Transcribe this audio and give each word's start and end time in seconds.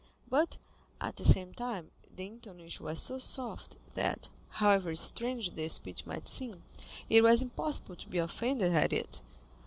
But, 0.27 0.57
at 0.99 1.17
the 1.17 1.23
same 1.23 1.53
time, 1.53 1.91
the 2.09 2.25
intonation 2.25 2.85
was 2.87 2.99
so 2.99 3.19
soft 3.19 3.77
that, 3.93 4.29
however 4.49 4.95
strange 4.95 5.51
the 5.51 5.69
speech 5.69 6.07
might 6.07 6.27
seem, 6.27 6.63
it 7.07 7.21
was 7.21 7.43
impossible 7.43 7.95
to 7.97 8.09
be 8.09 8.17
offended 8.17 8.73
at 8.73 8.93
it. 8.93 9.21